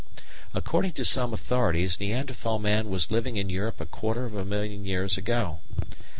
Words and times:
According 0.55 0.93
to 0.93 1.05
some 1.05 1.31
authorities 1.31 1.99
Neanderthal 1.99 2.57
man 2.57 2.89
was 2.89 3.11
living 3.11 3.37
in 3.37 3.51
Europe 3.51 3.79
a 3.79 3.85
quarter 3.85 4.25
of 4.25 4.33
a 4.33 4.43
million 4.43 4.83
years 4.83 5.15
ago. 5.15 5.59